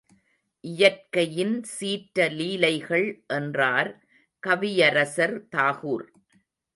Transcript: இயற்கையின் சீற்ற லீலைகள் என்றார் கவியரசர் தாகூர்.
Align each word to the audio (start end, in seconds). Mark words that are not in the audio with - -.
இயற்கையின் 0.63 1.63
சீற்ற 1.63 2.27
லீலைகள் 2.29 3.05
என்றார் 3.27 3.91
கவியரசர் 4.43 5.37
தாகூர். 5.55 6.07